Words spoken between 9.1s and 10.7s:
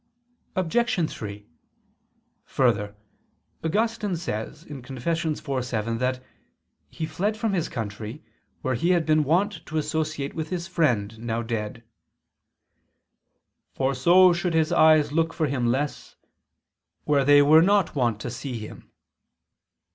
wont to associate with his